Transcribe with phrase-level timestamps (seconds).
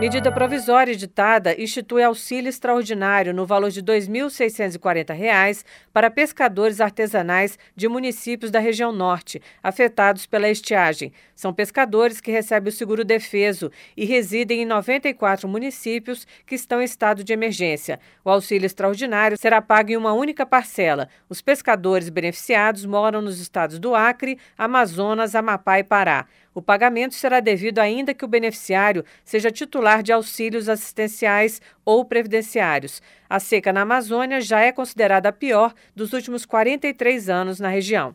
[0.00, 5.62] Medida provisória editada institui auxílio extraordinário no valor de R$ 2.640
[5.92, 11.12] para pescadores artesanais de municípios da região norte, afetados pela estiagem.
[11.34, 16.84] São pescadores que recebem o seguro defeso e residem em 94 municípios que estão em
[16.84, 18.00] estado de emergência.
[18.24, 21.10] O auxílio extraordinário será pago em uma única parcela.
[21.28, 26.26] Os pescadores beneficiados moram nos estados do Acre, Amazonas, Amapá e Pará.
[26.52, 33.02] O pagamento será devido ainda que o beneficiário seja titular de auxílios assistenciais ou previdenciários.
[33.28, 38.12] A seca na Amazônia já é considerada a pior dos últimos 43 anos na região.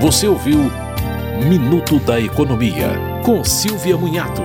[0.00, 0.58] Você ouviu
[1.48, 2.88] Minuto da Economia,
[3.24, 4.42] com Silvia Munhato.